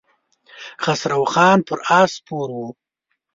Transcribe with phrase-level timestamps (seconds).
[0.83, 2.61] خسرو خان پر آس سپور و.